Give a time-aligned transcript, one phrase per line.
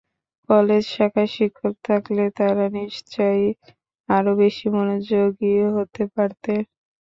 [0.49, 3.47] College শাখায় শিক্ষক থাকলে তাঁরা নিশ্চয়ই
[4.09, 6.61] আরও বেশি মনোযোগী হতে পারতেন।